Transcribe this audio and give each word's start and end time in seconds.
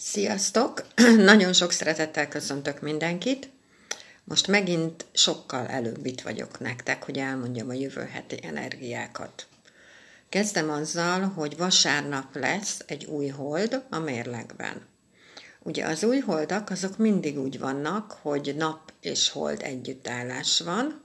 Sziasztok! 0.00 0.86
Nagyon 1.32 1.52
sok 1.52 1.72
szeretettel 1.72 2.28
köszöntök 2.28 2.80
mindenkit. 2.80 3.50
Most 4.24 4.46
megint 4.46 5.06
sokkal 5.12 5.66
előbb 5.66 6.06
itt 6.06 6.20
vagyok 6.20 6.60
nektek, 6.60 7.04
hogy 7.04 7.18
elmondjam 7.18 7.68
a 7.68 7.72
jövő 7.72 8.08
heti 8.12 8.38
energiákat. 8.42 9.46
Kezdem 10.28 10.70
azzal, 10.70 11.20
hogy 11.20 11.56
vasárnap 11.56 12.36
lesz 12.36 12.82
egy 12.86 13.04
új 13.04 13.28
hold 13.28 13.84
a 13.90 13.98
mérlegben. 13.98 14.86
Ugye 15.62 15.86
az 15.86 16.04
új 16.04 16.18
holdak 16.18 16.70
azok 16.70 16.96
mindig 16.96 17.38
úgy 17.38 17.58
vannak, 17.58 18.18
hogy 18.22 18.54
nap 18.56 18.92
és 19.00 19.28
hold 19.28 19.62
együttállás 19.62 20.60
van, 20.60 21.02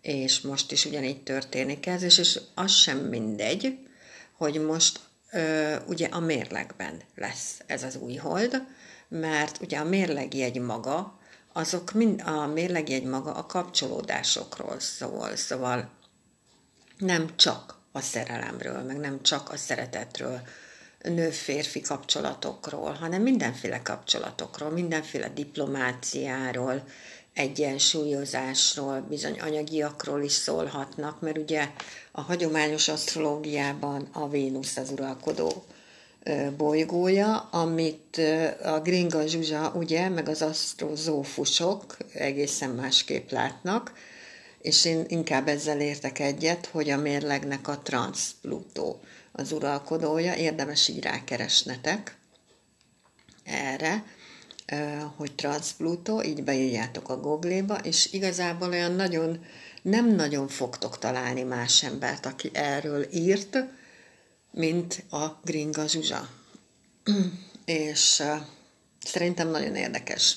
és 0.00 0.40
most 0.40 0.72
is 0.72 0.84
ugyanígy 0.84 1.22
történik 1.22 1.86
ez, 1.86 2.02
és, 2.02 2.18
és 2.18 2.40
az 2.54 2.72
sem 2.72 2.98
mindegy, 2.98 3.78
hogy 4.32 4.60
most 4.60 5.00
ugye 5.86 6.06
a 6.06 6.20
mérlegben 6.20 7.00
lesz 7.14 7.60
ez 7.66 7.82
az 7.82 7.96
új 7.96 8.14
hold, 8.14 8.62
mert 9.08 9.60
ugye 9.60 9.78
a 9.78 9.84
mérlegjegy 9.84 10.60
maga, 10.60 11.18
azok 11.52 11.92
mind, 11.92 12.22
a 12.24 12.46
mérlegjegy 12.46 13.04
maga 13.04 13.32
a 13.34 13.46
kapcsolódásokról 13.46 14.80
szól, 14.80 15.36
szóval 15.36 15.90
nem 16.98 17.36
csak 17.36 17.78
a 17.92 18.00
szerelemről, 18.00 18.82
meg 18.82 18.96
nem 18.96 19.22
csak 19.22 19.50
a 19.50 19.56
szeretetről, 19.56 20.40
nő-férfi 21.02 21.80
kapcsolatokról, 21.80 22.92
hanem 22.92 23.22
mindenféle 23.22 23.82
kapcsolatokról, 23.82 24.70
mindenféle 24.70 25.28
diplomáciáról, 25.28 26.84
egyensúlyozásról, 27.38 29.00
bizony 29.08 29.40
anyagiakról 29.40 30.22
is 30.22 30.32
szólhatnak, 30.32 31.20
mert 31.20 31.38
ugye 31.38 31.68
a 32.12 32.20
hagyományos 32.20 32.88
asztrológiában 32.88 34.08
a 34.12 34.28
Vénusz 34.28 34.76
az 34.76 34.90
uralkodó 34.90 35.64
bolygója, 36.56 37.36
amit 37.36 38.20
a 38.62 38.80
Gringa 38.80 39.26
Zsuzsa, 39.26 39.72
ugye, 39.74 40.08
meg 40.08 40.28
az 40.28 40.42
asztrozófusok 40.42 41.96
egészen 42.12 42.70
másképp 42.70 43.30
látnak, 43.30 43.92
és 44.60 44.84
én 44.84 45.04
inkább 45.08 45.48
ezzel 45.48 45.80
értek 45.80 46.18
egyet, 46.18 46.66
hogy 46.66 46.90
a 46.90 46.96
mérlegnek 46.96 47.68
a 47.68 47.78
transz-Plutó 47.78 49.00
az 49.32 49.52
uralkodója, 49.52 50.34
érdemes 50.34 50.88
így 50.88 51.02
rákeresnetek 51.02 52.16
erre, 53.44 54.04
hogy 55.16 55.34
transz-Plutó, 55.34 56.22
így 56.22 56.44
beírjátok 56.44 57.08
a 57.08 57.20
Google-ba, 57.20 57.74
és 57.74 58.12
igazából 58.12 58.68
olyan 58.68 58.92
nagyon, 58.92 59.44
nem 59.82 60.14
nagyon 60.14 60.48
fogtok 60.48 60.98
találni 60.98 61.42
más 61.42 61.82
embert, 61.82 62.26
aki 62.26 62.50
erről 62.52 63.06
írt, 63.12 63.58
mint 64.50 65.04
a 65.10 65.26
Gringa 65.44 65.86
Zsuzsa. 65.86 66.28
és 67.64 68.22
szerintem 69.04 69.48
nagyon 69.48 69.74
érdekes. 69.74 70.36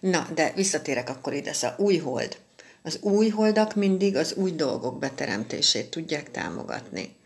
Na, 0.00 0.28
de 0.34 0.52
visszatérek 0.52 1.08
akkor 1.08 1.32
ide, 1.32 1.52
szóval 1.52 1.76
új 1.78 1.96
hold. 1.96 2.38
Az 2.82 2.98
új 3.00 3.28
holdak 3.28 3.74
mindig 3.74 4.16
az 4.16 4.32
új 4.32 4.52
dolgok 4.52 4.98
beteremtését 4.98 5.90
tudják 5.90 6.30
támogatni. 6.30 7.16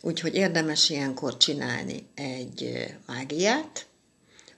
Úgyhogy 0.00 0.34
érdemes 0.34 0.90
ilyenkor 0.90 1.36
csinálni 1.36 2.06
egy 2.14 2.86
mágiát, 3.06 3.86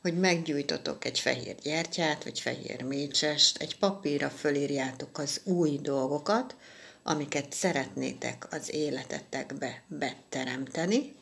hogy 0.07 0.19
meggyújtotok 0.19 1.05
egy 1.05 1.21
fehér 1.21 1.57
gyertyát, 1.63 2.25
vagy 2.25 2.41
fehér 2.41 2.83
mécsest, 2.83 3.59
egy 3.59 3.79
papírra 3.79 4.31
fölírjátok 4.31 5.19
az 5.19 5.41
új 5.45 5.79
dolgokat, 5.83 6.57
amiket 7.03 7.53
szeretnétek 7.53 8.47
az 8.51 8.75
életetekbe 8.75 9.83
beteremteni. 9.87 11.15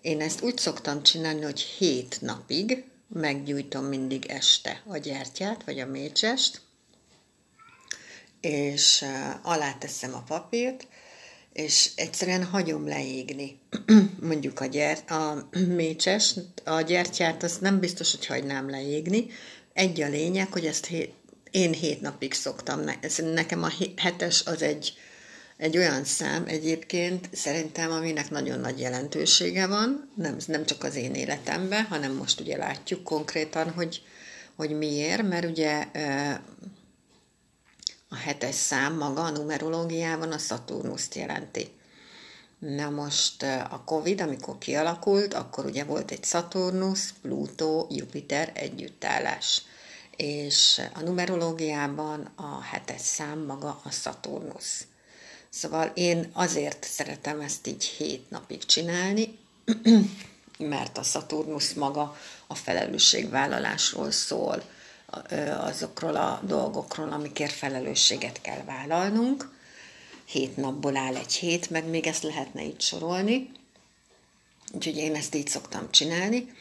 Én 0.00 0.20
ezt 0.20 0.42
úgy 0.42 0.58
szoktam 0.58 1.02
csinálni, 1.02 1.42
hogy 1.42 1.60
hét 1.60 2.20
napig 2.20 2.84
meggyújtom 3.08 3.84
mindig 3.84 4.26
este 4.26 4.82
a 4.86 4.96
gyertyát, 4.96 5.64
vagy 5.64 5.78
a 5.78 5.86
mécsest, 5.86 6.60
és 8.40 9.04
alá 9.42 9.72
teszem 9.74 10.14
a 10.14 10.22
papírt, 10.22 10.86
és 11.64 11.90
egyszerűen 11.94 12.44
hagyom 12.44 12.86
leégni. 12.86 13.58
Mondjuk 14.28 14.60
a, 14.60 14.66
gyert, 14.66 15.10
a 15.10 15.48
mécses, 15.82 16.34
a 16.64 16.80
gyertyát, 16.80 17.42
azt 17.42 17.60
nem 17.60 17.80
biztos, 17.80 18.10
hogy 18.10 18.26
hagynám 18.26 18.70
leégni. 18.70 19.26
Egy 19.72 20.00
a 20.00 20.08
lényeg, 20.08 20.52
hogy 20.52 20.66
ezt 20.66 20.86
hét, 20.86 21.12
én 21.50 21.72
hét 21.72 22.00
napig 22.00 22.32
szoktam. 22.32 22.80
Nekem 23.34 23.62
a 23.62 23.70
hetes 23.96 24.42
az 24.46 24.62
egy, 24.62 24.92
egy 25.56 25.76
olyan 25.76 26.04
szám 26.04 26.44
egyébként, 26.46 27.28
szerintem, 27.32 27.90
aminek 27.90 28.30
nagyon 28.30 28.60
nagy 28.60 28.80
jelentősége 28.80 29.66
van, 29.66 30.10
nem, 30.16 30.36
nem 30.46 30.66
csak 30.66 30.84
az 30.84 30.94
én 30.94 31.14
életemben, 31.14 31.84
hanem 31.84 32.12
most 32.12 32.40
ugye 32.40 32.56
látjuk 32.56 33.04
konkrétan, 33.04 33.70
hogy, 33.70 34.02
hogy 34.56 34.70
miért, 34.70 35.28
mert 35.28 35.44
ugye 35.44 35.86
a 38.12 38.16
hetes 38.16 38.54
szám 38.54 38.96
maga 38.96 39.22
a 39.22 39.30
numerológiában 39.30 40.32
a 40.32 40.38
Szaturnuszt 40.38 41.14
jelenti. 41.14 41.70
Na 42.58 42.90
most 42.90 43.42
a 43.42 43.82
Covid, 43.84 44.20
amikor 44.20 44.58
kialakult, 44.58 45.34
akkor 45.34 45.64
ugye 45.64 45.84
volt 45.84 46.10
egy 46.10 46.24
Szaturnusz, 46.24 47.14
Plutó, 47.22 47.86
Jupiter 47.90 48.50
együttállás. 48.54 49.62
És 50.16 50.80
a 50.94 51.00
numerológiában 51.00 52.30
a 52.34 52.62
hetes 52.62 53.00
szám 53.00 53.38
maga 53.38 53.80
a 53.84 53.90
Szaturnusz. 53.90 54.86
Szóval 55.48 55.90
én 55.94 56.30
azért 56.32 56.84
szeretem 56.84 57.40
ezt 57.40 57.66
így 57.66 57.84
hét 57.84 58.30
napig 58.30 58.64
csinálni, 58.64 59.38
mert 60.58 60.98
a 60.98 61.02
Szaturnusz 61.02 61.72
maga 61.72 62.16
a 62.46 62.54
felelősségvállalásról 62.54 64.10
szól 64.10 64.62
azokról 65.60 66.16
a 66.16 66.40
dolgokról, 66.44 67.12
amikért 67.12 67.52
felelősséget 67.52 68.40
kell 68.40 68.62
vállalnunk. 68.64 69.58
Hét 70.24 70.56
napból 70.56 70.96
áll 70.96 71.16
egy 71.16 71.32
hét, 71.32 71.70
meg 71.70 71.86
még 71.86 72.06
ezt 72.06 72.22
lehetne 72.22 72.64
így 72.64 72.80
sorolni. 72.80 73.50
Úgyhogy 74.72 74.96
én 74.96 75.14
ezt 75.14 75.34
így 75.34 75.48
szoktam 75.48 75.90
csinálni. 75.90 76.52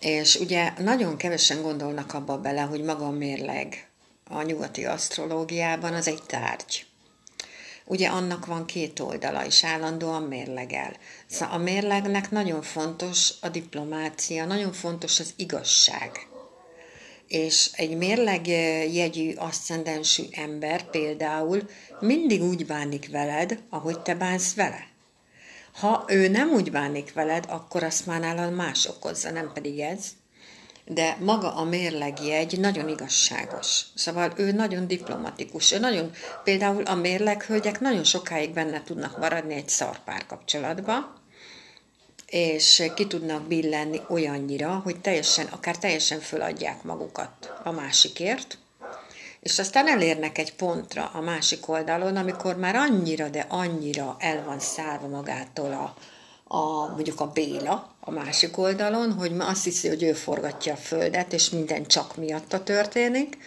És 0.00 0.34
ugye 0.34 0.72
nagyon 0.78 1.16
kevesen 1.16 1.62
gondolnak 1.62 2.14
abba 2.14 2.38
bele, 2.38 2.60
hogy 2.60 2.82
maga 2.82 3.06
a 3.06 3.10
mérleg 3.10 3.88
a 4.28 4.42
nyugati 4.42 4.84
asztrológiában 4.84 5.94
az 5.94 6.08
egy 6.08 6.22
tárgy. 6.22 6.86
Ugye 7.84 8.08
annak 8.08 8.46
van 8.46 8.66
két 8.66 9.00
oldala, 9.00 9.46
és 9.46 9.64
állandóan 9.64 10.22
mérlegel. 10.22 10.96
Szóval 11.26 11.54
a 11.54 11.58
mérlegnek 11.58 12.30
nagyon 12.30 12.62
fontos 12.62 13.32
a 13.40 13.48
diplomácia, 13.48 14.44
nagyon 14.44 14.72
fontos 14.72 15.20
az 15.20 15.32
igazság 15.36 16.28
és 17.30 17.70
egy 17.72 17.96
mérlegjegyű 17.96 19.34
asszendensű 19.34 20.22
ember 20.30 20.90
például 20.90 21.68
mindig 22.00 22.42
úgy 22.42 22.66
bánik 22.66 23.10
veled, 23.10 23.58
ahogy 23.68 24.00
te 24.00 24.14
bánsz 24.14 24.54
vele. 24.54 24.86
Ha 25.72 26.04
ő 26.08 26.28
nem 26.28 26.48
úgy 26.48 26.70
bánik 26.70 27.12
veled, 27.12 27.44
akkor 27.48 27.82
azt 27.82 28.06
már 28.06 28.20
nálad 28.20 28.54
más 28.54 28.86
okozza, 28.86 29.30
nem 29.30 29.50
pedig 29.54 29.78
ez. 29.78 30.06
De 30.84 31.16
maga 31.20 31.54
a 31.54 31.64
mérlegjegy 31.64 32.58
nagyon 32.58 32.88
igazságos. 32.88 33.82
Szóval 33.94 34.32
ő 34.36 34.52
nagyon 34.52 34.86
diplomatikus. 34.86 35.72
Ő 35.72 35.78
nagyon, 35.78 36.10
például 36.44 36.82
a 36.82 36.94
mérleghölgyek 36.94 37.80
nagyon 37.80 38.04
sokáig 38.04 38.52
benne 38.52 38.82
tudnak 38.82 39.18
maradni 39.18 39.54
egy 39.54 39.68
szarpár 39.68 40.26
kapcsolatba, 40.26 41.19
és 42.30 42.90
ki 42.94 43.06
tudnak 43.06 43.42
billenni 43.42 44.00
olyannyira, 44.08 44.80
hogy 44.84 45.00
teljesen, 45.00 45.46
akár 45.46 45.78
teljesen 45.78 46.20
föladják 46.20 46.82
magukat 46.82 47.52
a 47.64 47.70
másikért, 47.70 48.58
és 49.40 49.58
aztán 49.58 49.88
elérnek 49.88 50.38
egy 50.38 50.54
pontra 50.54 51.10
a 51.14 51.20
másik 51.20 51.68
oldalon, 51.68 52.16
amikor 52.16 52.56
már 52.56 52.76
annyira, 52.76 53.28
de 53.28 53.46
annyira 53.48 54.16
el 54.18 54.44
van 54.44 54.58
szárva 54.58 55.06
magától 55.06 55.72
a, 55.72 55.94
a, 56.56 56.86
mondjuk 56.92 57.20
a 57.20 57.26
Béla 57.26 57.94
a 58.00 58.10
másik 58.10 58.58
oldalon, 58.58 59.12
hogy 59.12 59.32
azt 59.38 59.64
hiszi, 59.64 59.88
hogy 59.88 60.02
ő 60.02 60.12
forgatja 60.12 60.72
a 60.72 60.76
földet, 60.76 61.32
és 61.32 61.50
minden 61.50 61.86
csak 61.86 62.16
miatta 62.16 62.62
történik, 62.62 63.38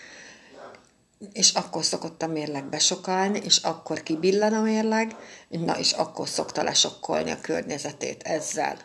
és 1.34 1.52
akkor 1.52 1.84
szokott 1.84 2.22
a 2.22 2.28
mérleg 2.28 2.66
besokálni, 2.66 3.40
és 3.44 3.58
akkor 3.58 4.04
kibillen 4.04 4.54
a 4.54 4.62
mérleg, 4.62 5.16
na 5.50 5.80
és 5.80 5.92
akkor 5.92 6.28
szokta 6.28 6.64
lesokkolni 6.64 7.32
a 7.32 7.42
környezetét 7.42 8.24
ezzel, 8.24 8.78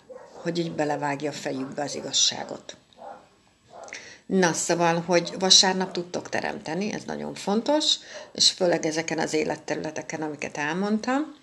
hogy 0.43 0.59
így 0.59 0.73
belevágja 0.73 1.31
a 1.31 1.35
fejükbe 1.35 1.83
az 1.83 1.95
igazságot. 1.95 2.77
Na, 4.27 4.53
szóval, 4.53 5.01
hogy 5.01 5.35
vasárnap 5.39 5.93
tudtok 5.93 6.29
teremteni, 6.29 6.93
ez 6.93 7.03
nagyon 7.07 7.35
fontos, 7.35 7.95
és 8.33 8.51
főleg 8.51 8.87
ezeken 8.87 9.19
az 9.19 9.33
életterületeken, 9.33 10.23
amiket 10.23 10.57
elmondtam. 10.57 11.35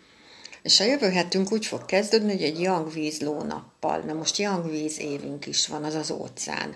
És 0.61 0.79
a 0.79 0.83
jövő 0.83 1.09
hetünk 1.09 1.51
úgy 1.51 1.65
fog 1.65 1.85
kezdődni, 1.85 2.31
hogy 2.31 2.43
egy 2.43 2.59
young 2.59 2.93
víz 2.93 3.21
lónappal. 3.21 3.99
Na 3.99 4.13
most 4.13 4.37
young 4.37 4.69
víz 4.69 4.99
évünk 4.99 5.45
is 5.45 5.67
van, 5.67 5.83
az 5.83 5.93
az 5.93 6.11
óceán. 6.11 6.75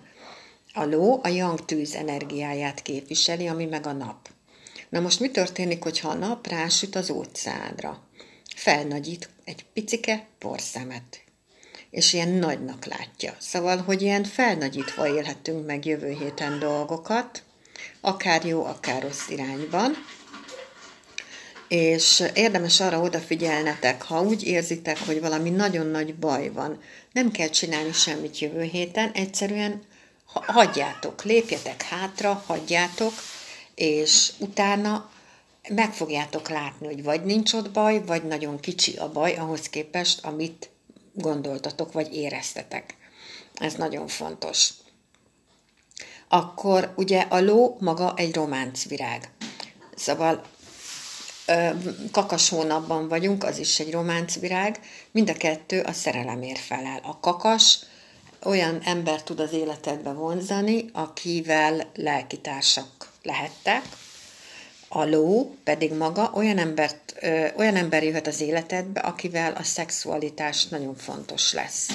A 0.80 0.86
ló 0.86 1.20
a 1.24 1.28
yang 1.28 1.66
tűz 1.66 1.96
energiáját 1.96 2.82
képviseli, 2.82 3.48
ami 3.48 3.66
meg 3.66 3.86
a 3.86 3.92
nap. 3.92 4.30
Na 4.90 5.00
most 5.00 5.20
mi 5.20 5.30
történik, 5.30 5.84
hogyha 5.84 6.10
a 6.10 6.14
nap 6.14 6.48
rásüt 6.48 6.96
az 6.96 7.10
óceánra? 7.10 8.04
Felnagyít 8.56 9.30
egy 9.44 9.66
picike 9.74 10.28
porszemet. 10.38 11.24
és 11.90 12.14
ilyen 12.14 12.30
nagynak 12.30 12.86
látja. 12.86 13.36
Szóval, 13.40 13.78
hogy 13.78 14.02
ilyen 14.02 14.24
felnagyítva 14.24 15.08
élhetünk 15.16 15.66
meg 15.66 15.86
jövő 15.86 16.12
héten 16.12 16.60
dolgokat, 16.60 17.44
akár 18.02 18.46
jó, 18.46 18.66
akár 18.66 19.02
rossz 19.02 19.30
irányban. 19.30 19.94
És 21.68 22.24
érdemes 22.34 22.80
arra 22.80 23.02
odafigyelnetek, 23.02 24.02
ha 24.02 24.22
úgy 24.22 24.44
érzitek, 24.44 25.06
hogy 25.06 25.20
valami 25.20 25.50
nagyon 25.50 25.86
nagy 25.86 26.16
baj 26.16 26.50
van, 26.50 26.82
nem 27.12 27.32
kell 27.32 27.50
csinálni 27.50 27.92
semmit 27.92 28.40
jövő 28.40 28.62
héten, 28.62 29.12
egyszerűen 29.12 29.82
hagyjátok, 30.34 31.24
lépjetek 31.24 31.82
hátra, 31.82 32.44
hagyjátok, 32.48 33.14
és 33.76 34.32
utána 34.38 35.10
meg 35.70 35.94
fogjátok 35.94 36.50
látni, 36.50 36.86
hogy 36.86 37.04
vagy 37.04 37.24
nincs 37.24 37.54
ott 37.54 37.72
baj, 37.72 38.04
vagy 38.06 38.24
nagyon 38.24 38.60
kicsi 38.60 38.98
a 38.98 39.12
baj 39.12 39.36
ahhoz 39.36 39.70
képest, 39.70 40.26
amit 40.26 40.70
gondoltatok, 41.14 41.92
vagy 41.92 42.14
éreztetek. 42.14 42.98
Ez 43.54 43.74
nagyon 43.74 44.08
fontos. 44.08 44.70
Akkor 46.28 46.94
ugye 46.96 47.20
a 47.30 47.40
ló 47.40 47.78
maga 47.80 48.14
egy 48.16 48.36
románcvirág. 48.36 49.32
Szóval 49.96 50.44
kakas 52.12 52.50
hónapban 52.50 53.08
vagyunk, 53.08 53.44
az 53.44 53.58
is 53.58 53.80
egy 53.80 53.92
románcvirág, 53.92 54.80
mind 55.12 55.30
a 55.30 55.34
kettő 55.34 55.82
a 55.82 55.94
szerelemért 55.94 56.60
felel. 56.60 57.00
A 57.04 57.20
kakas 57.20 57.80
olyan 58.44 58.82
ember 58.84 59.24
tud 59.24 59.40
az 59.40 59.54
életedbe 59.54 60.12
vonzani, 60.12 60.90
akivel 60.94 61.90
lelkitársak 61.96 63.12
lehettek, 63.24 63.82
a 64.88 65.04
ló 65.04 65.56
pedig 65.64 65.94
maga 65.94 66.32
olyan, 66.34 66.58
embert, 66.58 67.16
ö, 67.22 67.48
olyan 67.58 67.76
ember 67.76 68.04
jöhet 68.04 68.28
az 68.28 68.42
életedbe, 68.42 69.00
akivel 69.00 69.54
a 69.54 69.64
szexualitás 69.64 70.66
nagyon 70.66 70.96
fontos 70.96 71.54
lesz. 71.54 71.90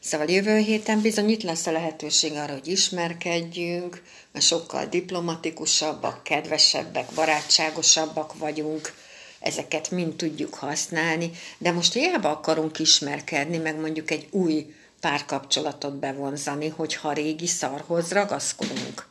Szóval 0.00 0.30
jövő 0.30 0.58
héten 0.58 1.00
bizony 1.00 1.28
itt 1.28 1.42
lesz 1.42 1.66
a 1.66 1.72
lehetőség 1.72 2.32
arra, 2.32 2.52
hogy 2.52 2.68
ismerkedjünk, 2.68 4.02
mert 4.32 4.44
sokkal 4.44 4.86
diplomatikusabbak, 4.86 6.22
kedvesebbek, 6.22 7.06
barátságosabbak 7.14 8.38
vagyunk, 8.38 8.94
ezeket 9.40 9.90
mind 9.90 10.14
tudjuk 10.14 10.54
használni, 10.54 11.30
de 11.58 11.72
most 11.72 11.92
hiába 11.92 12.30
akarunk 12.30 12.78
ismerkedni, 12.78 13.56
meg 13.56 13.80
mondjuk 13.80 14.10
egy 14.10 14.26
új 14.30 14.74
párkapcsolatot 15.04 15.98
bevonzani, 15.98 16.68
hogyha 16.68 17.08
a 17.08 17.12
régi 17.12 17.46
szarhoz 17.46 18.12
ragaszkodunk. 18.12 19.06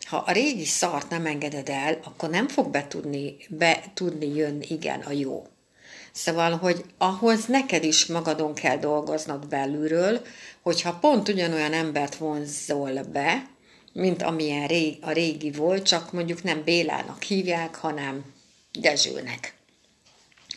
Ha 0.00 0.16
a 0.16 0.32
régi 0.32 0.64
szart 0.64 1.10
nem 1.10 1.26
engeded 1.26 1.68
el, 1.68 1.98
akkor 2.04 2.30
nem 2.30 2.48
fog 2.48 2.70
be 2.70 2.86
tudni, 2.86 3.36
be 3.48 3.84
tudni 3.94 4.34
jönni 4.34 4.66
igen 4.68 5.00
a 5.00 5.12
jó. 5.12 5.46
Szóval, 6.12 6.56
hogy 6.56 6.84
ahhoz 6.98 7.46
neked 7.46 7.84
is 7.84 8.06
magadon 8.06 8.54
kell 8.54 8.76
dolgoznod 8.76 9.48
belülről, 9.48 10.20
hogyha 10.62 10.98
pont 11.00 11.28
ugyanolyan 11.28 11.72
embert 11.72 12.16
vonzol 12.16 13.02
be, 13.12 13.46
mint 13.92 14.22
amilyen 14.22 14.70
a 15.00 15.12
régi 15.12 15.50
volt, 15.50 15.82
csak 15.82 16.12
mondjuk 16.12 16.42
nem 16.42 16.62
Bélának 16.64 17.22
hívják, 17.22 17.74
hanem 17.74 18.24
Dezsőnek. 18.80 19.53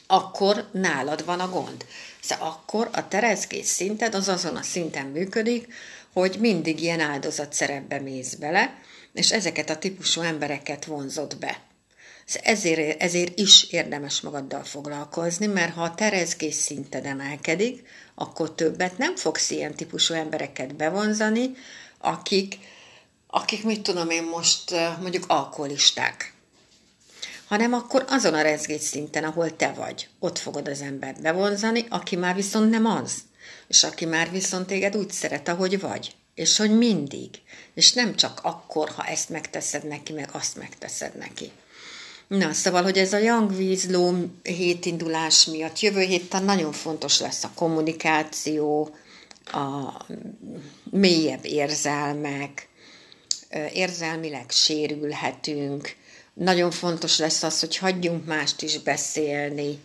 Akkor 0.08 0.70
nálad 0.72 1.26
van 1.26 1.40
a 1.40 1.50
gond. 1.50 1.86
Szóval 2.22 2.48
akkor 2.48 2.90
a 2.92 3.08
terezkés 3.08 3.66
szinted 3.66 4.16
az 4.16 4.28
azon 4.28 4.56
a 4.56 4.62
szinten 4.62 5.06
működik, 5.06 5.74
hogy 6.14 6.38
mindig 6.40 6.82
ilyen 6.82 7.00
áldozat 7.00 7.54
szerepbe 7.54 8.00
mész 8.00 8.34
bele, 8.34 8.82
és 9.14 9.32
ezeket 9.32 9.70
a 9.70 9.78
típusú 9.78 10.22
embereket 10.22 10.86
vonzott 10.86 11.38
be. 11.38 11.62
Ezért, 12.44 13.02
ezért 13.02 13.40
is 13.40 13.64
érdemes 13.64 14.22
magaddal 14.22 14.64
foglalkozni, 14.64 15.46
mert 15.46 15.74
ha 15.74 15.84
a 15.84 15.96
terezgés 15.96 16.56
szinted 16.56 17.06
emelkedik, 17.06 17.88
akkor 18.16 18.56
többet 18.56 18.98
nem 18.98 19.16
fogsz 19.16 19.50
ilyen 19.50 19.76
típusú 19.76 20.14
embereket 20.14 20.76
bevonzani, 20.76 21.52
akik, 21.98 22.58
akik 23.28 23.64
mit 23.64 23.82
tudom 23.82 24.10
én 24.10 24.24
most 24.24 24.72
mondjuk 25.02 25.24
alkoholisták. 25.28 26.34
Hanem 27.48 27.74
akkor 27.74 28.06
azon 28.08 28.34
a 28.34 28.42
rezgés 28.42 28.82
szinten, 28.82 29.24
ahol 29.24 29.56
te 29.56 29.72
vagy, 29.72 30.10
ott 30.20 30.38
fogod 30.38 30.68
az 30.68 30.82
embert 30.82 31.22
bevonzani, 31.22 31.86
aki 31.90 32.16
már 32.16 32.36
viszont 32.36 32.70
nem 32.70 32.86
az, 32.86 33.14
és 33.68 33.84
aki 33.84 34.06
már 34.06 34.32
viszont 34.32 34.68
téged 34.68 34.98
úgy 34.98 35.12
szeret, 35.12 35.48
ahogy 35.48 35.80
vagy 35.80 36.16
és 36.38 36.58
hogy 36.58 36.78
mindig, 36.78 37.30
és 37.74 37.94
nem 37.94 38.16
csak 38.16 38.40
akkor, 38.44 38.90
ha 38.90 39.04
ezt 39.04 39.30
megteszed 39.30 39.88
neki, 39.88 40.14
meg 40.14 40.30
azt 40.32 40.58
megteszed 40.58 41.16
neki. 41.18 41.52
Na, 42.28 42.54
szóval, 42.54 42.84
hogy 42.84 42.98
ez 42.98 43.14
a 43.14 43.18
Young 43.18 43.56
Vízló 43.56 44.14
hétindulás 44.44 45.46
miatt 45.46 45.80
jövő 45.80 46.02
héten 46.02 46.44
nagyon 46.44 46.72
fontos 46.72 47.20
lesz 47.20 47.44
a 47.44 47.52
kommunikáció, 47.56 48.96
a 49.46 50.06
mélyebb 50.90 51.46
érzelmek, 51.46 52.70
érzelmileg 53.74 54.50
sérülhetünk, 54.50 55.96
nagyon 56.38 56.72
fontos 56.72 57.18
lesz 57.18 57.44
az, 57.44 57.60
hogy 57.60 57.78
hagyjunk 57.78 58.26
mást 58.26 58.62
is 58.62 58.80
beszélni, 58.80 59.80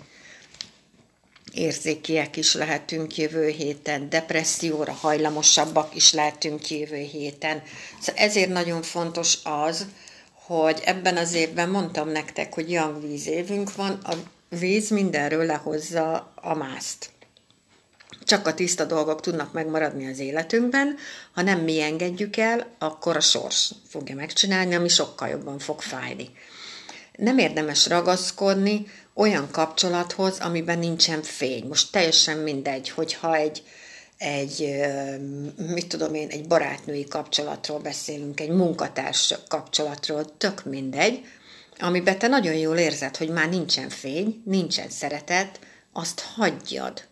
érzékiek 1.53 2.37
is 2.37 2.55
lehetünk 2.55 3.17
jövő 3.17 3.49
héten, 3.49 4.09
depresszióra 4.09 4.93
hajlamosabbak 4.93 5.95
is 5.95 6.13
lehetünk 6.13 6.71
jövő 6.71 6.97
héten. 6.97 7.63
Szóval 8.01 8.23
ezért 8.23 8.51
nagyon 8.51 8.83
fontos 8.83 9.39
az, 9.45 9.87
hogy 10.33 10.81
ebben 10.85 11.17
az 11.17 11.33
évben 11.33 11.69
mondtam 11.69 12.09
nektek, 12.09 12.55
hogy 12.55 12.71
young 12.71 13.03
víz 13.09 13.27
évünk 13.27 13.75
van, 13.75 13.91
a 13.91 14.15
víz 14.49 14.91
mindenről 14.91 15.45
lehozza 15.45 16.33
a 16.35 16.55
mászt. 16.55 17.11
Csak 18.25 18.47
a 18.47 18.55
tiszta 18.55 18.85
dolgok 18.85 19.21
tudnak 19.21 19.53
megmaradni 19.53 20.11
az 20.11 20.19
életünkben, 20.19 20.97
ha 21.33 21.43
nem 21.43 21.59
mi 21.59 21.81
engedjük 21.81 22.37
el, 22.37 22.67
akkor 22.79 23.17
a 23.17 23.21
sors 23.21 23.73
fogja 23.89 24.15
megcsinálni, 24.15 24.75
ami 24.75 24.89
sokkal 24.89 25.29
jobban 25.29 25.59
fog 25.59 25.81
fájni. 25.81 26.31
Nem 27.17 27.39
érdemes 27.39 27.87
ragaszkodni, 27.87 28.87
olyan 29.15 29.49
kapcsolathoz, 29.51 30.39
amiben 30.39 30.79
nincsen 30.79 31.23
fény. 31.23 31.67
Most 31.67 31.93
teljesen 31.93 32.39
mindegy, 32.39 32.91
hogyha 32.91 33.35
egy, 33.35 33.63
egy, 34.19 34.75
mit 35.57 35.89
tudom 35.89 36.15
én, 36.15 36.29
egy 36.29 36.47
barátnői 36.47 37.05
kapcsolatról 37.05 37.79
beszélünk, 37.79 38.41
egy 38.41 38.49
munkatárs 38.49 39.35
kapcsolatról, 39.49 40.37
tök 40.37 40.65
mindegy, 40.65 41.21
amiben 41.79 42.19
te 42.19 42.29
nagyon 42.29 42.55
jól 42.55 42.77
érzed, 42.77 43.17
hogy 43.17 43.29
már 43.29 43.49
nincsen 43.49 43.89
fény, 43.89 44.43
nincsen 44.45 44.89
szeretet, 44.89 45.61
azt 45.93 46.21
hagyjad. 46.21 47.11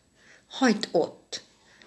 Hagyd 0.50 0.88
ott. 0.92 1.42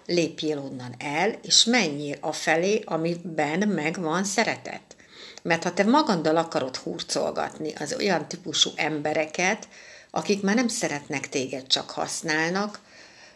Lépjél 0.06 0.58
onnan 0.58 0.94
el, 0.98 1.38
és 1.42 1.64
menjél 1.64 2.16
a 2.20 2.32
felé, 2.32 2.82
amiben 2.84 3.68
megvan 3.68 4.24
szeretet. 4.24 4.96
Mert 5.42 5.62
ha 5.62 5.74
te 5.74 5.84
magaddal 5.84 6.36
akarod 6.36 6.76
hurcolgatni 6.76 7.72
az 7.72 7.94
olyan 7.98 8.28
típusú 8.28 8.70
embereket, 8.76 9.68
akik 10.10 10.42
már 10.42 10.54
nem 10.54 10.68
szeretnek 10.68 11.28
téged, 11.28 11.66
csak 11.66 11.90
használnak, 11.90 12.80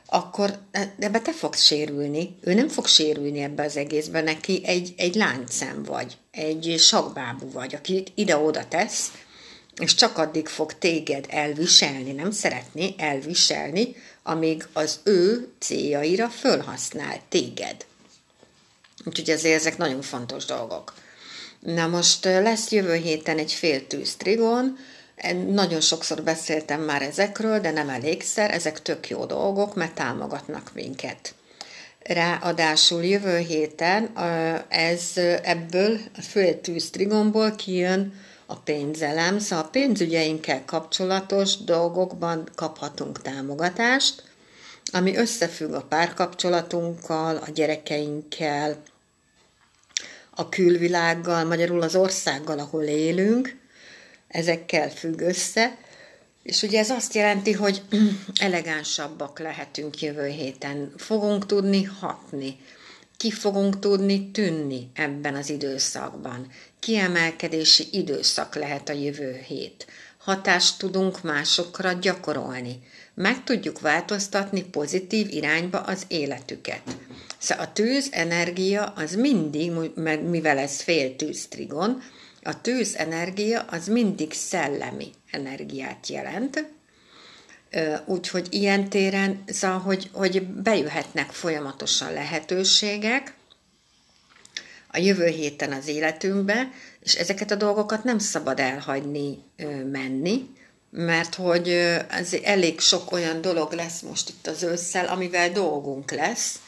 akkor 0.06 0.58
ebbe 0.98 1.20
te 1.20 1.32
fogsz 1.32 1.62
sérülni. 1.62 2.36
Ő 2.40 2.54
nem 2.54 2.68
fog 2.68 2.86
sérülni 2.86 3.40
ebbe 3.40 3.64
az 3.64 3.76
egészben, 3.76 4.24
neki 4.24 4.62
egy, 4.64 4.94
egy 4.96 5.14
láncszem 5.14 5.82
vagy, 5.82 6.16
egy 6.30 6.74
sakbábú 6.78 7.50
vagy, 7.50 7.74
aki 7.74 8.04
ide-oda 8.14 8.68
tesz, 8.68 9.12
és 9.78 9.94
csak 9.94 10.18
addig 10.18 10.46
fog 10.46 10.78
téged 10.78 11.26
elviselni, 11.28 12.12
nem 12.12 12.30
szeretni 12.30 12.94
elviselni, 12.98 13.96
amíg 14.22 14.66
az 14.72 15.00
ő 15.04 15.48
céljaira 15.58 16.28
fölhasznál 16.28 17.20
téged. 17.28 17.86
Úgyhogy 19.04 19.30
ezért 19.30 19.60
ezek 19.60 19.76
nagyon 19.76 20.02
fontos 20.02 20.44
dolgok. 20.44 20.94
Na 21.60 21.86
most 21.86 22.24
lesz 22.24 22.70
jövő 22.70 22.94
héten 22.94 23.38
egy 23.38 23.52
fél 23.52 23.86
tűz 23.86 24.14
trigon, 24.16 24.78
nagyon 25.48 25.80
sokszor 25.80 26.22
beszéltem 26.22 26.80
már 26.80 27.02
ezekről, 27.02 27.60
de 27.60 27.70
nem 27.70 27.88
elégszer, 27.88 28.50
ezek 28.50 28.82
tök 28.82 29.08
jó 29.08 29.24
dolgok, 29.24 29.74
mert 29.74 29.94
támogatnak 29.94 30.70
minket. 30.74 31.34
Ráadásul 32.02 33.04
jövő 33.04 33.38
héten 33.38 34.10
ez 34.68 35.12
ebből 35.42 35.98
a 36.16 36.20
főtűz 36.20 36.90
trigomból 36.90 37.54
kijön 37.54 38.12
a 38.50 38.56
pénzelem, 38.56 39.38
szóval 39.38 39.64
a 39.64 39.68
pénzügyeinkkel 39.68 40.64
kapcsolatos 40.64 41.56
dolgokban 41.56 42.48
kaphatunk 42.54 43.22
támogatást, 43.22 44.22
ami 44.92 45.16
összefügg 45.16 45.72
a 45.72 45.82
párkapcsolatunkkal, 45.82 47.36
a 47.36 47.50
gyerekeinkkel, 47.50 48.82
a 50.30 50.48
külvilággal, 50.48 51.44
magyarul 51.44 51.82
az 51.82 51.96
országgal, 51.96 52.58
ahol 52.58 52.82
élünk, 52.82 53.56
ezekkel 54.28 54.90
függ 54.90 55.20
össze, 55.20 55.76
és 56.42 56.62
ugye 56.62 56.78
ez 56.78 56.90
azt 56.90 57.14
jelenti, 57.14 57.52
hogy 57.52 57.82
elegánsabbak 58.40 59.38
lehetünk 59.38 60.02
jövő 60.02 60.26
héten, 60.26 60.92
fogunk 60.96 61.46
tudni 61.46 61.82
hatni, 61.82 62.56
ki 63.16 63.30
fogunk 63.30 63.78
tudni 63.78 64.30
tűnni 64.30 64.90
ebben 64.94 65.34
az 65.34 65.50
időszakban. 65.50 66.46
Kiemelkedési 66.80 67.88
időszak 67.90 68.54
lehet 68.54 68.88
a 68.88 68.92
jövő 68.92 69.40
hét. 69.46 69.86
hatást 70.18 70.78
tudunk 70.78 71.22
másokra 71.22 71.92
gyakorolni. 71.92 72.78
Meg 73.14 73.44
tudjuk 73.44 73.80
változtatni 73.80 74.62
pozitív 74.62 75.28
irányba 75.30 75.80
az 75.80 76.02
életüket. 76.08 76.82
Szóval 77.38 77.64
a 77.64 77.72
tűz 77.72 78.08
energia 78.10 78.84
az 78.84 79.14
mindig, 79.14 79.72
mivel 80.28 80.58
ez 80.58 80.80
fél 80.80 81.16
tűztrigon, 81.16 82.02
a 82.42 82.60
tűz 82.60 82.94
energia 82.96 83.60
az 83.60 83.86
mindig 83.86 84.32
szellemi 84.32 85.10
energiát 85.30 86.06
jelent, 86.06 86.64
úgyhogy 88.04 88.46
ilyen 88.50 88.88
téren, 88.88 89.42
szóval, 89.46 89.78
hogy, 89.78 90.10
hogy 90.12 90.42
bejöhetnek 90.46 91.30
folyamatosan 91.30 92.12
lehetőségek 92.12 93.37
a 94.90 94.98
jövő 94.98 95.26
héten 95.26 95.72
az 95.72 95.86
életünkbe, 95.86 96.70
és 97.00 97.14
ezeket 97.14 97.50
a 97.50 97.54
dolgokat 97.54 98.04
nem 98.04 98.18
szabad 98.18 98.60
elhagyni 98.60 99.38
menni, 99.90 100.48
mert 100.90 101.34
hogy 101.34 101.68
ez 102.10 102.32
elég 102.42 102.80
sok 102.80 103.12
olyan 103.12 103.40
dolog 103.40 103.72
lesz 103.72 104.00
most 104.00 104.28
itt 104.28 104.46
az 104.46 104.62
ősszel, 104.62 105.06
amivel 105.06 105.50
dolgunk 105.50 106.10
lesz, 106.10 106.58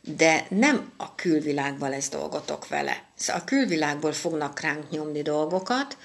de 0.00 0.46
nem 0.48 0.92
a 0.96 1.14
külvilágban 1.14 1.90
lesz 1.90 2.08
dolgotok 2.08 2.68
vele. 2.68 3.02
Szóval 3.16 3.42
a 3.42 3.44
külvilágból 3.44 4.12
fognak 4.12 4.60
ránk 4.60 4.90
nyomni 4.90 5.22
dolgokat, 5.22 5.96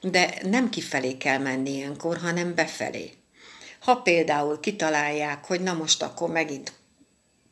de 0.00 0.34
nem 0.42 0.70
kifelé 0.70 1.16
kell 1.16 1.38
menni 1.38 1.70
ilyenkor, 1.70 2.16
hanem 2.16 2.54
befelé. 2.54 3.12
Ha 3.78 3.94
például 3.96 4.60
kitalálják, 4.60 5.44
hogy 5.44 5.60
na 5.60 5.72
most 5.72 6.02
akkor 6.02 6.30
megint 6.30 6.72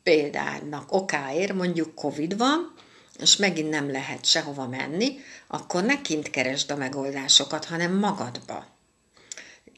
példának 0.03 0.93
okáért, 0.93 1.53
mondjuk 1.53 1.95
Covid 1.95 2.37
van, 2.37 2.75
és 3.21 3.37
megint 3.37 3.71
nem 3.71 3.91
lehet 3.91 4.25
sehova 4.25 4.69
menni, 4.69 5.19
akkor 5.47 5.85
ne 5.85 6.01
kint 6.01 6.31
keresd 6.31 6.71
a 6.71 6.77
megoldásokat, 6.77 7.65
hanem 7.65 7.99
magadba. 7.99 8.75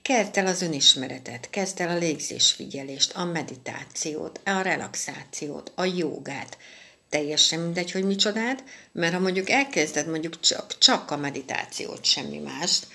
Kezd 0.03 0.37
el 0.37 0.47
az 0.47 0.63
önismeretet, 0.63 1.51
kezd 1.51 1.81
el 1.81 1.89
a 1.89 1.99
légzésfigyelést, 1.99 3.13
a 3.13 3.25
meditációt, 3.25 4.41
a 4.45 4.61
relaxációt, 4.61 5.73
a 5.75 5.85
jogát. 5.85 6.59
Teljesen 7.09 7.61
mindegy, 7.61 7.91
hogy 7.91 8.05
micsodát, 8.05 8.65
mert 8.93 9.13
ha 9.13 9.19
mondjuk 9.19 9.51
elkezded 9.51 10.09
mondjuk 10.09 10.41
csak, 10.41 10.79
csak 10.79 11.11
a 11.11 11.17
meditációt, 11.17 12.05
semmi 12.05 12.39
mást, 12.39 12.87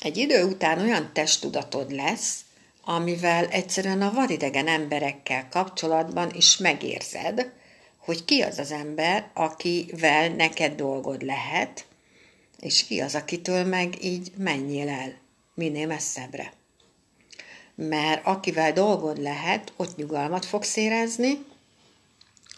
egy 0.00 0.16
idő 0.16 0.44
után 0.44 0.80
olyan 0.80 1.10
testtudatod 1.12 1.92
lesz, 1.92 2.40
amivel 2.84 3.46
egyszerűen 3.46 4.02
a 4.02 4.12
vadidegen 4.12 4.68
emberekkel 4.68 5.48
kapcsolatban 5.48 6.30
is 6.34 6.56
megérzed, 6.56 7.52
hogy 8.10 8.24
ki 8.24 8.40
az 8.42 8.58
az 8.58 8.72
ember, 8.72 9.30
akivel 9.34 10.28
neked 10.28 10.74
dolgod 10.74 11.22
lehet, 11.22 11.86
és 12.60 12.84
ki 12.84 13.00
az, 13.00 13.14
akitől 13.14 13.64
meg 13.64 14.04
így 14.04 14.32
menjél 14.36 14.88
el 14.88 15.14
minél 15.54 15.86
messzebbre. 15.86 16.52
Mert 17.74 18.26
akivel 18.26 18.72
dolgod 18.72 19.18
lehet, 19.18 19.72
ott 19.76 19.96
nyugalmat 19.96 20.44
fogsz 20.44 20.76
érezni, 20.76 21.44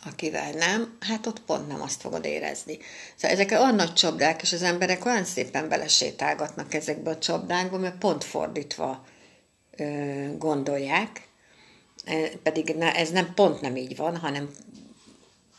akivel 0.05 0.53
nem, 0.53 0.97
hát 1.01 1.27
ott 1.27 1.41
pont 1.41 1.69
nem 1.69 1.83
azt 1.83 2.01
fogod 2.01 2.25
érezni. 2.25 2.79
Szóval 3.17 3.37
ezek 3.37 3.51
olyan 3.51 3.75
nagy 3.75 3.93
csapdák, 3.93 4.43
és 4.43 4.53
az 4.53 4.63
emberek 4.63 5.05
olyan 5.05 5.25
szépen 5.25 5.69
belesétálgatnak 5.69 6.75
ezekbe 6.75 7.11
a 7.11 7.19
csapdákba, 7.19 7.79
mert 7.79 7.99
pont 7.99 8.25
fordítva 8.25 9.05
ö, 9.77 10.37
gondolják, 10.39 11.29
pedig 12.43 12.71
ez 12.81 13.11
nem 13.11 13.35
pont 13.35 13.61
nem 13.61 13.77
így 13.77 13.97
van, 13.97 14.17
hanem 14.17 14.51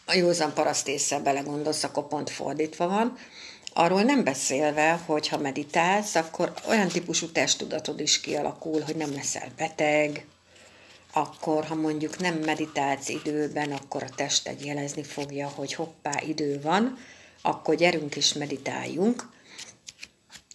a 0.06 0.14
józan 0.14 0.54
paraszt 0.54 0.88
észre 0.88 1.20
belegondolsz, 1.20 1.84
akkor 1.84 2.08
pont 2.08 2.30
fordítva 2.30 2.88
van. 2.88 3.18
Arról 3.74 4.02
nem 4.02 4.24
beszélve, 4.24 4.92
hogy 5.06 5.28
ha 5.28 5.38
meditálsz, 5.38 6.16
akkor 6.16 6.54
olyan 6.68 6.88
típusú 6.88 7.32
testtudatod 7.32 8.00
is 8.00 8.22
kialakul, 8.22 8.82
hogy 8.82 8.96
nem 8.96 9.14
leszel 9.14 9.52
beteg, 9.58 10.26
akkor 11.14 11.66
ha 11.66 11.76
mondjuk 11.76 12.20
nem 12.20 12.36
meditálsz 12.36 13.10
időben, 13.10 13.72
akkor 13.72 14.04
a 14.04 14.16
tested 14.16 14.66
jelezni 14.66 15.04
fogja, 15.04 15.48
hogy 15.48 15.74
hoppá, 15.74 16.22
idő 16.26 16.62
van, 16.62 16.98
akkor 17.42 17.76
gyerünk 17.76 18.16
is 18.16 18.34
meditáljunk. 18.34 19.32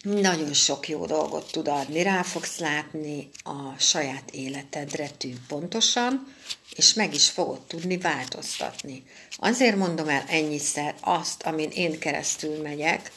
Nagyon 0.03 0.53
sok 0.53 0.87
jó 0.87 1.05
dolgot 1.05 1.51
tud 1.51 1.67
adni, 1.67 2.01
rá 2.01 2.21
fogsz 2.21 2.57
látni 2.57 3.29
a 3.43 3.79
saját 3.79 4.31
életedre 4.31 5.09
tű 5.09 5.33
pontosan, 5.47 6.35
és 6.75 6.93
meg 6.93 7.13
is 7.13 7.29
fogod 7.29 7.61
tudni 7.61 7.97
változtatni. 7.97 9.03
Azért 9.31 9.75
mondom 9.75 10.09
el 10.09 10.23
ennyiszer 10.27 10.95
azt, 11.01 11.43
amin 11.43 11.69
én 11.69 11.99
keresztül 11.99 12.61
megyek, 12.61 13.11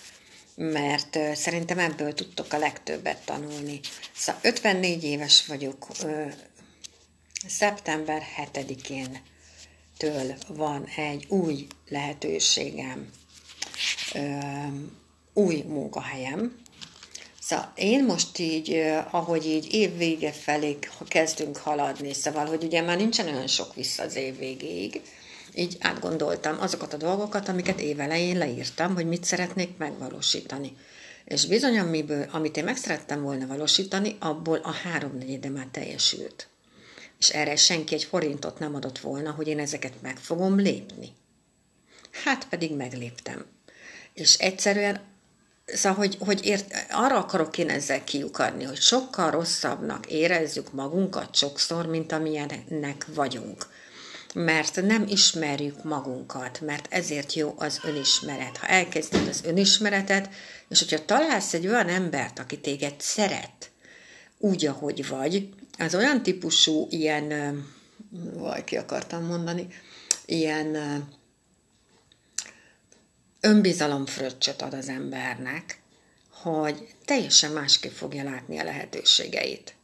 mert 0.54 1.18
szerintem 1.34 1.78
ebből 1.78 2.14
tudtok 2.14 2.52
a 2.52 2.58
legtöbbet 2.58 3.24
tanulni. 3.24 3.80
Szóval 4.16 4.40
54 4.44 5.04
éves 5.04 5.46
vagyok, 5.46 5.86
szeptember 7.46 8.22
7-én 8.52 9.20
től 9.96 10.34
van 10.48 10.86
egy 10.96 11.26
új 11.28 11.66
lehetőségem, 11.88 13.10
új 15.32 15.62
munkahelyem. 15.66 16.60
Szóval 17.44 17.72
én 17.74 18.04
most 18.04 18.38
így, 18.38 18.74
ahogy 19.10 19.46
így 19.46 19.74
évvége 19.74 20.32
felé 20.32 20.78
kezdünk 21.08 21.56
haladni, 21.56 22.12
szóval, 22.12 22.46
hogy 22.46 22.64
ugye 22.64 22.82
már 22.82 22.96
nincsen 22.96 23.26
olyan 23.28 23.46
sok 23.46 23.74
vissza 23.74 24.02
az 24.02 24.16
év 24.16 24.38
végéig, 24.38 25.00
így 25.54 25.76
átgondoltam 25.80 26.60
azokat 26.60 26.92
a 26.92 26.96
dolgokat, 26.96 27.48
amiket 27.48 27.80
évelején 27.80 28.38
leírtam, 28.38 28.94
hogy 28.94 29.06
mit 29.06 29.24
szeretnék 29.24 29.76
megvalósítani. 29.76 30.76
És 31.24 31.46
bizony, 31.46 31.78
amiből, 31.78 32.26
amit 32.30 32.56
én 32.56 32.64
meg 32.64 32.76
szerettem 32.76 33.22
volna 33.22 33.46
valósítani, 33.46 34.16
abból 34.20 34.58
a 34.58 34.72
háromnegyede 34.72 35.48
már 35.48 35.68
teljesült. 35.70 36.48
És 37.18 37.28
erre 37.28 37.56
senki 37.56 37.94
egy 37.94 38.04
forintot 38.04 38.58
nem 38.58 38.74
adott 38.74 38.98
volna, 38.98 39.30
hogy 39.30 39.48
én 39.48 39.58
ezeket 39.58 40.02
meg 40.02 40.16
fogom 40.16 40.58
lépni. 40.58 41.08
Hát 42.24 42.48
pedig 42.48 42.74
megléptem. 42.74 43.46
És 44.14 44.34
egyszerűen, 44.34 45.10
szóval, 45.66 45.98
hogy, 45.98 46.16
hogy 46.20 46.46
ért, 46.46 46.74
arra 46.90 47.16
akarok 47.16 47.58
én 47.58 47.68
ezzel 47.68 48.04
kiukadni, 48.04 48.64
hogy 48.64 48.80
sokkal 48.80 49.30
rosszabbnak 49.30 50.06
érezzük 50.06 50.72
magunkat 50.72 51.34
sokszor, 51.34 51.86
mint 51.86 52.12
amilyennek 52.12 53.06
vagyunk 53.14 53.66
mert 54.34 54.82
nem 54.82 55.06
ismerjük 55.08 55.84
magunkat, 55.84 56.60
mert 56.60 56.86
ezért 56.90 57.32
jó 57.32 57.54
az 57.56 57.80
önismeret. 57.82 58.56
Ha 58.56 58.66
elkezded 58.66 59.28
az 59.28 59.40
önismeretet, 59.44 60.28
és 60.68 60.78
hogyha 60.78 61.04
találsz 61.04 61.54
egy 61.54 61.66
olyan 61.66 61.88
embert, 61.88 62.38
aki 62.38 62.60
téged 62.60 62.94
szeret, 62.98 63.70
úgy, 64.38 64.66
ahogy 64.66 65.08
vagy, 65.08 65.48
az 65.78 65.94
olyan 65.94 66.22
típusú 66.22 66.86
ilyen, 66.90 67.28
vaj, 68.34 68.64
ki 68.64 68.76
akartam 68.76 69.24
mondani, 69.24 69.66
ilyen 70.26 70.76
önbizalomfröccsöt 73.44 74.62
ad 74.62 74.74
az 74.74 74.88
embernek, 74.88 75.80
hogy 76.30 76.86
teljesen 77.04 77.50
másképp 77.50 77.92
fogja 77.92 78.24
látni 78.24 78.58
a 78.58 78.64
lehetőségeit. 78.64 79.74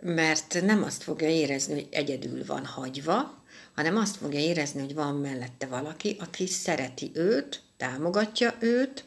Mert 0.00 0.60
nem 0.62 0.82
azt 0.82 1.02
fogja 1.02 1.28
érezni, 1.28 1.74
hogy 1.74 1.88
egyedül 1.90 2.44
van 2.46 2.66
hagyva, 2.66 3.42
hanem 3.74 3.96
azt 3.96 4.16
fogja 4.16 4.40
érezni, 4.40 4.80
hogy 4.80 4.94
van 4.94 5.14
mellette 5.14 5.66
valaki, 5.66 6.16
aki 6.20 6.46
szereti 6.46 7.10
őt, 7.14 7.62
támogatja 7.76 8.54
őt, 8.58 9.04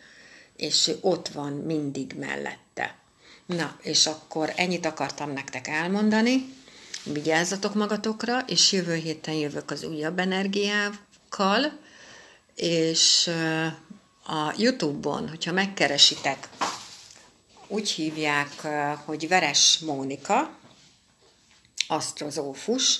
és 0.56 0.92
ott 1.02 1.28
van 1.28 1.54
mindig 1.54 2.16
mellette. 2.20 2.96
Na, 3.46 3.78
és 3.82 4.06
akkor 4.06 4.54
ennyit 4.56 4.86
akartam 4.86 5.32
nektek 5.32 5.68
elmondani. 5.68 6.54
Vigyázzatok 7.04 7.76
magatokra, 7.76 8.40
és 8.48 8.72
jövő 8.72 8.96
héten 8.96 9.34
jövök 9.34 9.72
az 9.72 9.84
újabb 9.84 10.20
energiával, 10.20 11.80
és 12.56 13.30
a 14.26 14.54
Youtube-on, 14.58 15.30
hogyha 15.30 15.52
megkeresitek, 15.52 16.50
úgy 17.68 17.90
hívják, 17.90 18.62
hogy 19.06 19.28
Veres 19.28 19.80
Mónika, 19.80 20.50
asztrozófus, 21.88 23.00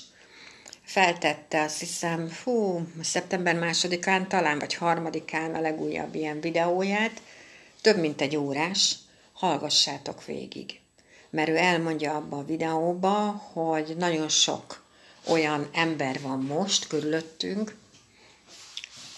feltette 0.84 1.62
azt 1.62 1.80
hiszem, 1.80 2.38
hú, 2.44 2.88
szeptember 3.02 3.56
másodikán 3.56 4.28
talán, 4.28 4.60
vagy 4.60 4.74
harmadikán 4.74 5.56
a 5.56 5.62
legújabb 5.62 6.16
ilyen 6.16 6.40
videóját, 6.40 7.22
több 7.82 7.98
mint 7.98 8.22
egy 8.22 8.36
órás, 8.36 8.96
hallgassátok 9.34 10.26
végig. 10.26 10.80
Mert 11.30 11.50
ő 11.50 11.56
elmondja 11.56 12.16
abba 12.16 12.38
a 12.38 12.46
videóba, 12.46 13.32
hogy 13.54 13.96
nagyon 13.98 14.30
sok 14.30 14.84
olyan 15.28 15.70
ember 15.74 16.22
van 16.22 16.40
most 16.40 16.88
körülöttünk, 16.88 17.76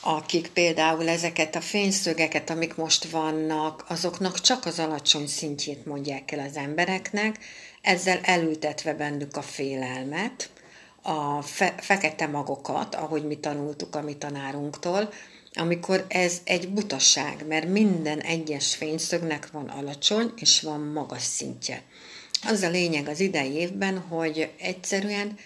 akik 0.03 0.47
például 0.47 1.09
ezeket 1.09 1.55
a 1.55 1.61
fényszögeket, 1.61 2.49
amik 2.49 2.75
most 2.75 3.09
vannak, 3.09 3.85
azoknak 3.87 4.41
csak 4.41 4.65
az 4.65 4.79
alacsony 4.79 5.27
szintjét 5.27 5.85
mondják 5.85 6.31
el 6.31 6.39
az 6.47 6.55
embereknek, 6.55 7.39
ezzel 7.81 8.19
elültetve 8.23 8.93
bennük 8.93 9.37
a 9.37 9.41
félelmet, 9.41 10.49
a 11.01 11.41
fe- 11.41 11.83
fekete 11.83 12.27
magokat, 12.27 12.95
ahogy 12.95 13.25
mi 13.25 13.35
tanultuk 13.35 13.95
a 13.95 14.01
mi 14.01 14.15
tanárunktól, 14.15 15.09
amikor 15.53 16.05
ez 16.07 16.41
egy 16.43 16.69
butaság, 16.69 17.47
mert 17.47 17.67
minden 17.67 18.19
egyes 18.19 18.75
fényszögnek 18.75 19.51
van 19.51 19.67
alacsony 19.67 20.33
és 20.35 20.61
van 20.61 20.79
magas 20.79 21.23
szintje. 21.23 21.81
Az 22.47 22.61
a 22.61 22.69
lényeg 22.69 23.07
az 23.07 23.19
idei 23.19 23.51
évben, 23.51 23.99
hogy 23.99 24.51
egyszerűen 24.59 25.37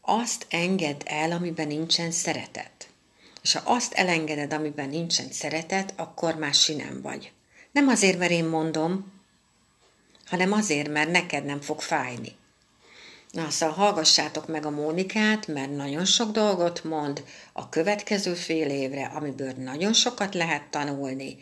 azt 0.00 0.46
engedd 0.50 1.00
el, 1.04 1.32
amiben 1.32 1.66
nincsen 1.66 2.10
szeretet. 2.10 2.81
És 3.42 3.52
ha 3.52 3.60
azt 3.64 3.92
elengeded, 3.92 4.52
amiben 4.52 4.88
nincsen 4.88 5.30
szeretet, 5.30 5.94
akkor 5.96 6.34
már 6.34 6.54
sinem 6.54 7.00
vagy. 7.02 7.32
Nem 7.72 7.88
azért, 7.88 8.18
mert 8.18 8.30
én 8.30 8.44
mondom, 8.44 9.12
hanem 10.26 10.52
azért, 10.52 10.88
mert 10.88 11.10
neked 11.10 11.44
nem 11.44 11.60
fog 11.60 11.80
fájni. 11.80 12.32
Na, 13.30 13.50
szóval 13.50 13.74
hallgassátok 13.74 14.48
meg 14.48 14.66
a 14.66 14.70
Mónikát, 14.70 15.46
mert 15.46 15.76
nagyon 15.76 16.04
sok 16.04 16.30
dolgot 16.30 16.84
mond 16.84 17.24
a 17.52 17.68
következő 17.68 18.34
fél 18.34 18.68
évre, 18.70 19.04
amiből 19.06 19.52
nagyon 19.52 19.92
sokat 19.92 20.34
lehet 20.34 20.62
tanulni, 20.70 21.36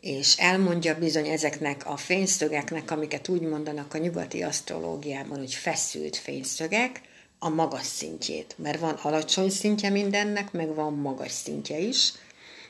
és 0.00 0.36
elmondja 0.38 0.98
bizony 0.98 1.26
ezeknek 1.26 1.86
a 1.86 1.96
fényszögeknek, 1.96 2.90
amiket 2.90 3.28
úgy 3.28 3.40
mondanak 3.40 3.94
a 3.94 3.98
nyugati 3.98 4.42
asztrológiában, 4.42 5.38
hogy 5.38 5.54
feszült 5.54 6.16
fényszögek, 6.16 7.00
a 7.42 7.48
magas 7.48 7.86
szintjét. 7.86 8.54
Mert 8.58 8.80
van 8.80 8.94
alacsony 8.94 9.50
szintje 9.50 9.90
mindennek, 9.90 10.52
meg 10.52 10.74
van 10.74 10.92
magas 10.92 11.32
szintje 11.32 11.78
is, 11.78 12.12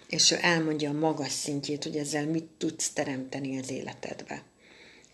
és 0.06 0.30
ő 0.30 0.38
elmondja 0.40 0.90
a 0.90 0.98
magas 0.98 1.32
szintjét, 1.32 1.82
hogy 1.82 1.96
ezzel 1.96 2.26
mit 2.26 2.44
tudsz 2.58 2.90
teremteni 2.90 3.58
az 3.58 3.70
életedbe. 3.70 4.42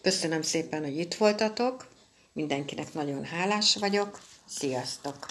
Köszönöm 0.03 0.43
szépen, 0.43 0.83
hogy 0.83 0.99
itt 0.99 1.15
voltatok, 1.15 1.89
mindenkinek 2.33 2.93
nagyon 2.93 3.25
hálás 3.25 3.77
vagyok, 3.77 4.21
sziasztok! 4.49 5.27